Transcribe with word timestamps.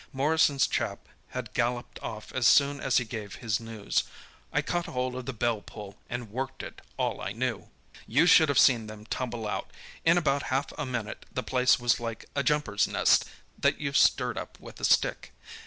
Morrison's 0.11 0.65
chap 0.65 1.07
had 1.27 1.53
galloped 1.53 1.99
off 2.01 2.33
as 2.33 2.47
soon 2.47 2.79
as 2.81 2.97
he 2.97 3.05
gave 3.05 3.35
his 3.35 3.59
news. 3.59 4.03
I 4.51 4.63
caught 4.63 4.87
hold 4.87 5.13
of 5.13 5.27
the 5.27 5.31
bell 5.31 5.61
pull 5.61 5.95
and 6.09 6.31
worked 6.31 6.63
it 6.63 6.81
all 6.97 7.21
I 7.21 7.33
knew! 7.33 7.69
"You 8.07 8.25
should 8.25 8.49
have 8.49 8.57
seen 8.57 8.87
them 8.87 9.05
tumble 9.05 9.47
out! 9.47 9.69
In 10.03 10.17
about 10.17 10.41
half 10.49 10.71
a 10.75 10.87
minute 10.87 11.27
the 11.31 11.43
place 11.43 11.79
was 11.79 11.99
like 11.99 12.25
a 12.35 12.41
jumpers' 12.41 12.87
nest 12.87 13.25
that 13.59 13.79
you've 13.79 13.95
stirred 13.95 14.39
up 14.39 14.59
with 14.59 14.79
a 14.79 14.85
stick. 14.85 15.33